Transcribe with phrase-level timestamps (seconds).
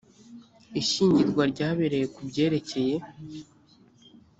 [0.81, 2.95] ishyingirwa ryabereye ku byerekeye